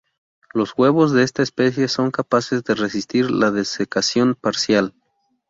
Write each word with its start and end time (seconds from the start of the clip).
Los 0.55 0.73
huevos 0.75 1.11
de 1.11 1.21
esta 1.21 1.43
especie 1.43 1.87
son 1.87 2.09
capaces 2.09 2.63
de 2.63 2.73
resistir 2.73 3.29
la 3.29 3.51
desecación 3.51 4.33
parcial. 4.33 4.95